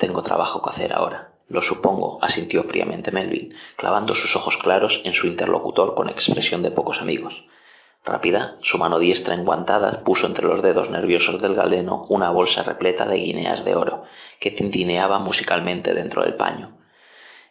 Tengo 0.00 0.22
trabajo 0.22 0.62
que 0.62 0.70
hacer 0.70 0.94
ahora. 0.94 1.34
Lo 1.46 1.60
supongo, 1.60 2.18
asintió 2.22 2.64
fríamente 2.64 3.10
Melvin, 3.10 3.52
clavando 3.76 4.14
sus 4.14 4.34
ojos 4.34 4.56
claros 4.56 5.02
en 5.04 5.12
su 5.12 5.26
interlocutor 5.26 5.94
con 5.94 6.08
expresión 6.08 6.62
de 6.62 6.70
pocos 6.70 7.02
amigos. 7.02 7.44
Rápida, 8.02 8.56
su 8.62 8.78
mano 8.78 8.98
diestra 8.98 9.34
enguantada 9.34 10.02
puso 10.02 10.26
entre 10.26 10.46
los 10.46 10.62
dedos 10.62 10.88
nerviosos 10.88 11.42
del 11.42 11.54
galeno 11.54 12.06
una 12.08 12.30
bolsa 12.30 12.62
repleta 12.62 13.04
de 13.04 13.16
guineas 13.16 13.62
de 13.62 13.76
oro, 13.76 14.04
que 14.40 14.50
tintineaba 14.50 15.18
musicalmente 15.18 15.92
dentro 15.92 16.22
del 16.22 16.34
paño. 16.34 16.78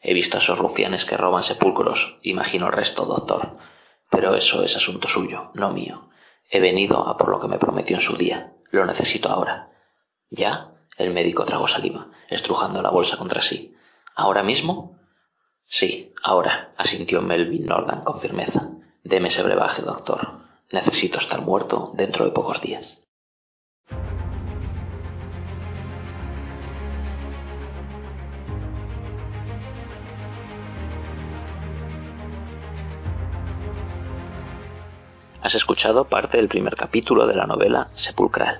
He 0.01 0.15
visto 0.15 0.37
a 0.37 0.39
esos 0.39 0.57
rufianes 0.57 1.05
que 1.05 1.17
roban 1.17 1.43
sepulcros, 1.43 2.17
imagino 2.23 2.65
el 2.65 2.73
resto, 2.73 3.05
doctor. 3.05 3.57
Pero 4.09 4.33
eso 4.33 4.63
es 4.63 4.75
asunto 4.75 5.07
suyo, 5.07 5.51
no 5.53 5.69
mío. 5.69 6.09
He 6.49 6.59
venido 6.59 7.07
a 7.07 7.15
por 7.15 7.29
lo 7.29 7.39
que 7.39 7.47
me 7.47 7.59
prometió 7.59 7.97
en 7.97 8.01
su 8.01 8.17
día. 8.17 8.53
Lo 8.71 8.87
necesito 8.87 9.29
ahora. 9.29 9.69
¿Ya? 10.31 10.71
El 10.99 11.13
médico 11.13 11.45
tragó 11.45 11.69
saliva, 11.69 12.07
estrujando 12.27 12.81
la 12.81 12.89
bolsa 12.89 13.15
contra 13.15 13.41
sí. 13.41 13.73
¿Ahora 14.15 14.43
mismo? 14.43 14.99
Sí, 15.65 16.11
ahora, 16.21 16.73
asintió 16.75 17.21
Melvin 17.21 17.65
Nordan 17.65 18.03
con 18.03 18.19
firmeza. 18.19 18.67
Deme 19.05 19.29
ese 19.29 19.41
brebaje, 19.41 19.81
doctor. 19.81 20.41
Necesito 20.73 21.19
estar 21.19 21.41
muerto 21.41 21.93
dentro 21.95 22.25
de 22.25 22.31
pocos 22.31 22.61
días. 22.61 22.97
Has 35.41 35.55
escuchado 35.55 36.09
parte 36.09 36.35
del 36.35 36.49
primer 36.49 36.75
capítulo 36.75 37.25
de 37.25 37.35
la 37.35 37.47
novela 37.47 37.87
Sepulcral. 37.93 38.59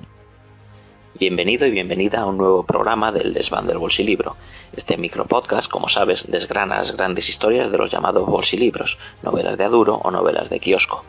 Bienvenido 1.20 1.68
y 1.68 1.72
bienvenida 1.72 2.22
a 2.22 2.26
un 2.28 2.38
nuevo 2.38 2.64
programa 2.64 3.12
del 3.12 3.34
Desván 3.34 3.68
del 3.68 3.78
Bolsilibro. 3.78 4.38
Este 4.72 4.96
micropodcast, 4.96 5.70
como 5.70 5.90
sabes, 5.90 6.32
desgrana 6.32 6.78
las 6.78 6.96
grandes 6.96 7.28
historias 7.28 7.70
de 7.70 7.78
los 7.78 7.92
llamados 7.92 8.26
bolsilibros, 8.26 8.98
novelas 9.22 9.58
de 9.58 9.66
aduro 9.66 9.96
o 9.96 10.12
novelas 10.12 10.50
de 10.50 10.62
kiosco. 10.62 11.04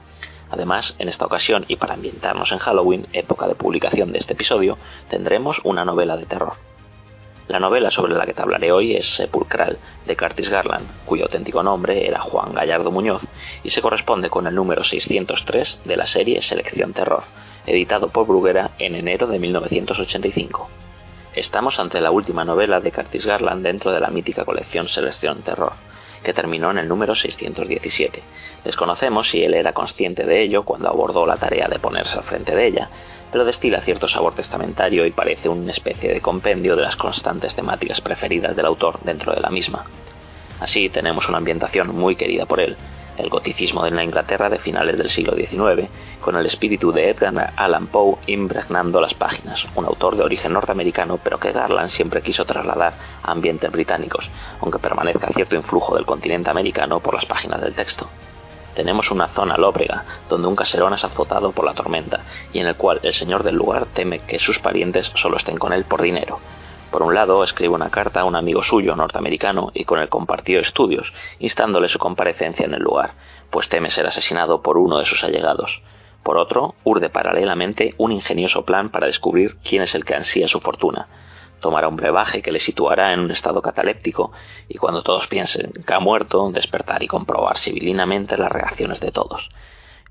Además, 0.50 0.96
en 0.98 1.08
esta 1.08 1.26
ocasión 1.26 1.64
y 1.68 1.76
para 1.76 1.94
ambientarnos 1.94 2.50
en 2.50 2.58
Halloween, 2.58 3.06
época 3.12 3.46
de 3.46 3.54
publicación 3.54 4.10
de 4.10 4.18
este 4.18 4.32
episodio, 4.32 4.78
tendremos 5.08 5.60
una 5.62 5.84
novela 5.84 6.16
de 6.16 6.26
terror. 6.26 6.54
La 7.46 7.60
novela 7.60 7.92
sobre 7.92 8.14
la 8.14 8.26
que 8.26 8.34
te 8.34 8.42
hablaré 8.42 8.72
hoy 8.72 8.96
es 8.96 9.14
Sepulcral, 9.14 9.78
de 10.08 10.16
Curtis 10.16 10.48
Garland, 10.48 10.88
cuyo 11.06 11.26
auténtico 11.26 11.62
nombre 11.62 12.08
era 12.08 12.18
Juan 12.18 12.52
Gallardo 12.52 12.90
Muñoz, 12.90 13.22
y 13.62 13.70
se 13.70 13.80
corresponde 13.80 14.28
con 14.28 14.48
el 14.48 14.56
número 14.56 14.82
603 14.82 15.82
de 15.84 15.96
la 15.96 16.06
serie 16.06 16.42
Selección 16.42 16.94
Terror, 16.94 17.22
editado 17.66 18.08
por 18.08 18.26
Bruguera 18.26 18.72
en 18.78 18.94
enero 18.94 19.26
de 19.26 19.38
1985. 19.38 20.68
Estamos 21.34 21.78
ante 21.78 22.00
la 22.00 22.10
última 22.10 22.44
novela 22.44 22.80
de 22.80 22.90
Curtis 22.90 23.24
Garland 23.24 23.62
dentro 23.62 23.92
de 23.92 24.00
la 24.00 24.10
mítica 24.10 24.44
colección 24.44 24.88
Selección 24.88 25.42
Terror, 25.42 25.74
que 26.22 26.34
terminó 26.34 26.70
en 26.70 26.78
el 26.78 26.88
número 26.88 27.14
617. 27.14 28.22
Desconocemos 28.64 29.30
si 29.30 29.42
él 29.42 29.54
era 29.54 29.72
consciente 29.72 30.24
de 30.24 30.42
ello 30.42 30.64
cuando 30.64 30.88
abordó 30.88 31.26
la 31.26 31.36
tarea 31.36 31.68
de 31.68 31.78
ponerse 31.78 32.16
al 32.16 32.24
frente 32.24 32.54
de 32.54 32.66
ella, 32.66 32.90
pero 33.30 33.44
destila 33.44 33.80
cierto 33.82 34.08
sabor 34.08 34.34
testamentario 34.34 35.06
y 35.06 35.12
parece 35.12 35.48
una 35.48 35.70
especie 35.70 36.12
de 36.12 36.20
compendio 36.20 36.76
de 36.76 36.82
las 36.82 36.96
constantes 36.96 37.54
temáticas 37.54 38.00
preferidas 38.00 38.56
del 38.56 38.66
autor 38.66 39.00
dentro 39.04 39.32
de 39.32 39.40
la 39.40 39.50
misma. 39.50 39.86
Así 40.58 40.88
tenemos 40.90 41.28
una 41.28 41.38
ambientación 41.38 41.94
muy 41.94 42.16
querida 42.16 42.44
por 42.44 42.60
él, 42.60 42.76
el 43.16 43.28
goticismo 43.28 43.84
de 43.84 43.90
la 43.90 44.04
Inglaterra 44.04 44.48
de 44.48 44.58
finales 44.58 44.96
del 44.96 45.10
siglo 45.10 45.34
XIX, 45.34 45.88
con 46.20 46.36
el 46.36 46.46
espíritu 46.46 46.92
de 46.92 47.10
Edgar 47.10 47.52
Allan 47.56 47.86
Poe 47.88 48.18
impregnando 48.26 49.00
las 49.00 49.14
páginas, 49.14 49.66
un 49.74 49.84
autor 49.84 50.16
de 50.16 50.24
origen 50.24 50.52
norteamericano 50.52 51.18
pero 51.22 51.38
que 51.38 51.52
Garland 51.52 51.90
siempre 51.90 52.22
quiso 52.22 52.44
trasladar 52.44 52.94
a 53.22 53.32
ambientes 53.32 53.70
británicos, 53.70 54.30
aunque 54.60 54.78
permanezca 54.78 55.28
cierto 55.34 55.56
influjo 55.56 55.94
del 55.96 56.06
continente 56.06 56.50
americano 56.50 57.00
por 57.00 57.14
las 57.14 57.26
páginas 57.26 57.60
del 57.60 57.74
texto. 57.74 58.08
Tenemos 58.74 59.10
una 59.10 59.28
zona 59.28 59.56
lóbrega, 59.56 60.04
donde 60.28 60.48
un 60.48 60.56
caserón 60.56 60.94
es 60.94 61.04
azotado 61.04 61.52
por 61.52 61.64
la 61.64 61.74
tormenta, 61.74 62.20
y 62.52 62.60
en 62.60 62.66
el 62.66 62.76
cual 62.76 63.00
el 63.02 63.12
señor 63.14 63.42
del 63.42 63.56
lugar 63.56 63.86
teme 63.86 64.20
que 64.20 64.38
sus 64.38 64.58
parientes 64.58 65.10
solo 65.16 65.36
estén 65.36 65.58
con 65.58 65.72
él 65.72 65.84
por 65.84 66.02
dinero. 66.02 66.38
Por 66.90 67.02
un 67.02 67.14
lado, 67.14 67.44
escribe 67.44 67.74
una 67.74 67.90
carta 67.90 68.20
a 68.20 68.24
un 68.24 68.34
amigo 68.34 68.62
suyo 68.62 68.96
norteamericano 68.96 69.70
y 69.74 69.84
con 69.84 70.00
el 70.00 70.08
compartió 70.08 70.58
estudios, 70.58 71.12
instándole 71.38 71.88
su 71.88 71.98
comparecencia 71.98 72.66
en 72.66 72.74
el 72.74 72.82
lugar, 72.82 73.12
pues 73.50 73.68
teme 73.68 73.90
ser 73.90 74.06
asesinado 74.06 74.62
por 74.62 74.76
uno 74.76 74.98
de 74.98 75.06
sus 75.06 75.22
allegados. 75.22 75.82
Por 76.24 76.36
otro, 76.36 76.74
urde 76.84 77.08
paralelamente 77.08 77.94
un 77.96 78.12
ingenioso 78.12 78.64
plan 78.64 78.90
para 78.90 79.06
descubrir 79.06 79.56
quién 79.62 79.82
es 79.82 79.94
el 79.94 80.04
que 80.04 80.14
ansía 80.14 80.48
su 80.48 80.60
fortuna, 80.60 81.08
tomará 81.60 81.88
un 81.88 81.96
brebaje 81.96 82.42
que 82.42 82.52
le 82.52 82.58
situará 82.58 83.12
en 83.12 83.20
un 83.20 83.30
estado 83.30 83.62
cataléptico 83.62 84.32
y 84.68 84.78
cuando 84.78 85.02
todos 85.02 85.26
piensen 85.28 85.72
que 85.86 85.94
ha 85.94 86.00
muerto, 86.00 86.50
despertar 86.50 87.02
y 87.02 87.06
comprobar 87.06 87.56
civilinamente 87.58 88.36
las 88.36 88.50
reacciones 88.50 89.00
de 89.00 89.12
todos. 89.12 89.48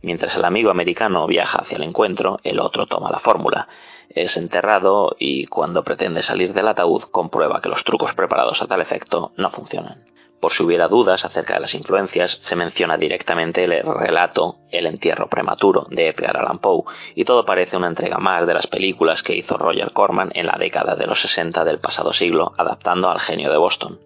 Mientras 0.01 0.35
el 0.35 0.45
amigo 0.45 0.71
americano 0.71 1.27
viaja 1.27 1.59
hacia 1.59 1.77
el 1.77 1.83
encuentro, 1.83 2.39
el 2.43 2.59
otro 2.59 2.85
toma 2.85 3.11
la 3.11 3.19
fórmula, 3.19 3.67
es 4.09 4.37
enterrado 4.37 5.15
y 5.19 5.45
cuando 5.45 5.83
pretende 5.83 6.21
salir 6.21 6.53
del 6.53 6.67
ataúd 6.67 7.03
comprueba 7.11 7.61
que 7.61 7.69
los 7.69 7.83
trucos 7.83 8.13
preparados 8.13 8.61
a 8.61 8.67
tal 8.67 8.81
efecto 8.81 9.33
no 9.37 9.51
funcionan. 9.51 10.05
Por 10.39 10.53
si 10.53 10.63
hubiera 10.63 10.87
dudas 10.87 11.25
acerca 11.25 11.55
de 11.55 11.59
las 11.59 11.75
influencias, 11.75 12.39
se 12.41 12.55
menciona 12.55 12.97
directamente 12.97 13.65
el 13.65 13.83
relato 13.83 14.55
El 14.71 14.85
entierro 14.85 15.27
prematuro 15.27 15.85
de 15.89 16.07
Edgar 16.07 16.37
Allan 16.37 16.59
Poe, 16.59 16.83
y 17.13 17.25
todo 17.25 17.45
parece 17.45 17.75
una 17.75 17.87
entrega 17.87 18.19
más 18.19 18.47
de 18.47 18.53
las 18.53 18.67
películas 18.67 19.21
que 19.21 19.35
hizo 19.35 19.57
Roger 19.57 19.91
Corman 19.91 20.31
en 20.33 20.47
la 20.47 20.55
década 20.57 20.95
de 20.95 21.07
los 21.07 21.19
60 21.19 21.65
del 21.65 21.79
pasado 21.79 22.13
siglo, 22.13 22.53
adaptando 22.57 23.09
al 23.09 23.19
genio 23.19 23.51
de 23.51 23.57
Boston. 23.57 23.99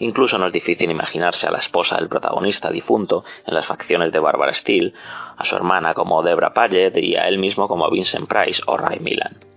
Incluso 0.00 0.38
no 0.38 0.46
es 0.46 0.52
difícil 0.52 0.90
imaginarse 0.90 1.46
a 1.46 1.50
la 1.50 1.58
esposa 1.58 1.96
del 1.96 2.08
protagonista 2.08 2.70
difunto 2.70 3.24
en 3.46 3.54
las 3.54 3.66
facciones 3.66 4.12
de 4.12 4.20
Barbara 4.20 4.54
Steele, 4.54 4.92
a 5.36 5.44
su 5.44 5.56
hermana 5.56 5.94
como 5.94 6.22
Debra 6.22 6.54
Paget 6.54 6.96
y 6.98 7.16
a 7.16 7.28
él 7.28 7.38
mismo 7.38 7.68
como 7.68 7.90
Vincent 7.90 8.28
Price 8.28 8.62
o 8.66 8.76
Ray 8.76 9.00
Milland. 9.00 9.48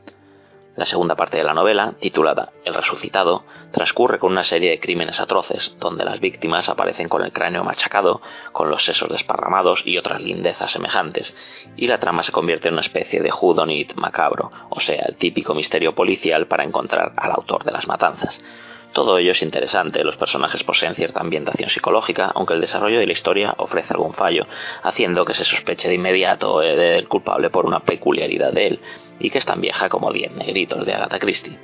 La 0.76 0.86
segunda 0.86 1.16
parte 1.16 1.36
de 1.36 1.44
la 1.44 1.54
novela, 1.54 1.96
titulada 2.00 2.54
El 2.64 2.74
resucitado, 2.74 3.44
transcurre 3.72 4.20
con 4.20 4.32
una 4.32 4.44
serie 4.44 4.70
de 4.72 4.80
crímenes 4.80 5.20
atroces, 5.20 5.76
donde 5.80 6.06
las 6.06 6.22
víctimas 6.22 6.70
aparecen 6.70 7.10
con 7.10 7.24
el 7.24 7.34
cráneo 7.34 7.66
machacado, 7.66 8.22
con 8.54 8.70
los 8.70 8.84
sesos 8.86 9.10
desparramados 9.10 9.84
y 9.86 9.98
otras 9.98 10.22
lindezas 10.22 10.72
semejantes, 10.72 11.36
y 11.76 11.88
la 11.88 12.00
trama 12.00 12.24
se 12.24 12.32
convierte 12.32 12.70
en 12.70 12.76
una 12.76 12.82
especie 12.82 13.22
de 13.22 13.32
whodunit 13.34 13.96
macabro, 13.96 14.50
o 14.70 14.80
sea, 14.80 15.04
el 15.08 15.18
típico 15.18 15.54
misterio 15.54 15.94
policial 15.94 16.48
para 16.48 16.64
encontrar 16.64 17.14
al 17.18 17.32
autor 17.32 17.66
de 17.66 17.74
las 17.74 17.88
matanzas. 17.88 18.42
Todo 18.94 19.18
ello 19.18 19.32
es 19.32 19.42
interesante, 19.42 20.04
los 20.04 20.18
personajes 20.18 20.64
poseen 20.64 20.96
cierta 20.96 21.22
ambientación 21.22 21.70
psicológica, 21.70 22.32
aunque 22.36 22.56
el 22.56 22.62
desarrollo 22.62 23.00
de 23.00 23.06
la 23.06 23.14
historia 23.14 23.54
ofrece 23.58 23.94
algún 23.94 24.14
fallo, 24.14 24.46
haciendo 24.84 25.24
que 25.24 25.34
se 25.34 25.46
sospeche 25.46 25.88
de 25.88 25.96
inmediato 25.96 26.62
eh, 26.62 26.76
del 26.76 27.08
culpable 27.08 27.50
por 27.50 27.66
una 27.66 27.80
peculiaridad 27.80 28.52
de 28.52 28.68
él, 28.68 28.80
y 29.20 29.30
que 29.30 29.38
es 29.38 29.46
tan 29.46 29.62
vieja 29.62 29.88
como 29.88 30.12
Diez 30.12 30.34
Negritos 30.34 30.86
de 30.86 30.94
Agatha 30.94 31.20
Christie. 31.20 31.58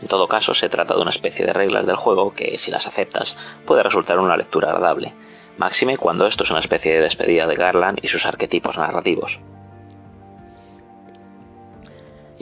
En 0.00 0.08
todo 0.08 0.26
caso, 0.26 0.54
se 0.54 0.70
trata 0.70 0.94
de 0.94 1.02
una 1.02 1.10
especie 1.10 1.44
de 1.44 1.52
reglas 1.52 1.86
del 1.86 1.96
juego 1.96 2.32
que, 2.32 2.56
si 2.56 2.70
las 2.70 2.86
aceptas, 2.86 3.36
puede 3.66 3.82
resultar 3.82 4.18
una 4.18 4.36
lectura 4.36 4.70
agradable, 4.70 5.12
máxime 5.58 5.98
cuando 5.98 6.26
esto 6.26 6.44
es 6.44 6.50
una 6.50 6.60
especie 6.60 6.94
de 6.94 7.00
despedida 7.00 7.46
de 7.46 7.56
Garland 7.56 7.98
y 8.02 8.08
sus 8.08 8.24
arquetipos 8.24 8.78
narrativos. 8.78 9.38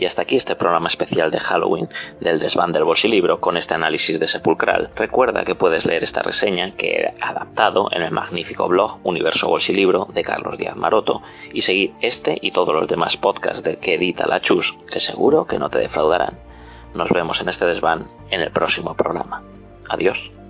Y 0.02 0.04
hasta 0.04 0.22
aquí 0.22 0.34
este 0.34 0.56
programa 0.56 0.88
especial 0.88 1.30
de 1.30 1.38
Halloween 1.38 1.88
del 2.18 2.40
desván 2.40 2.72
del 2.72 2.82
bolsilibro 2.82 3.38
con 3.38 3.56
este 3.56 3.74
análisis 3.74 4.18
de 4.18 4.26
Sepulcral. 4.26 4.90
Recuerda 4.96 5.44
que 5.44 5.54
puedes 5.54 5.86
leer 5.86 6.02
esta 6.02 6.22
reseña 6.22 6.74
que 6.74 6.88
he 6.88 7.14
adaptado 7.20 7.88
en 7.92 8.02
el 8.02 8.10
magnífico 8.10 8.66
blog 8.66 8.98
Universo 9.04 9.46
Bolsilibro 9.46 10.08
de 10.12 10.24
Carlos 10.24 10.58
Díaz 10.58 10.74
Maroto 10.74 11.22
y 11.52 11.60
seguir 11.60 11.92
este 12.00 12.36
y 12.42 12.50
todos 12.50 12.74
los 12.74 12.88
demás 12.88 13.16
podcasts 13.16 13.62
de 13.62 13.76
que 13.76 13.94
edita 13.94 14.26
la 14.26 14.40
Chus, 14.40 14.74
que 14.90 14.98
seguro 14.98 15.46
que 15.46 15.60
no 15.60 15.70
te 15.70 15.78
defraudarán. 15.78 16.36
Nos 16.94 17.08
vemos 17.10 17.40
en 17.40 17.50
este 17.50 17.64
desván 17.64 18.08
en 18.30 18.40
el 18.40 18.50
próximo 18.50 18.94
programa. 18.94 19.44
Adiós. 19.88 20.41